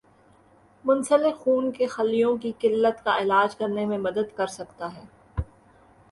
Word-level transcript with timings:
منسلک 0.85 1.35
خون 1.35 1.71
کے 1.71 1.87
خلیوں 1.87 2.35
کی 2.37 2.51
قلت 2.59 3.03
کا 3.03 3.17
علاج 3.17 3.55
کرنے 3.55 3.85
میں 3.85 3.97
مدد 3.97 4.35
کر 4.37 4.47
سکتا 4.47 4.93
ہے 4.95 5.05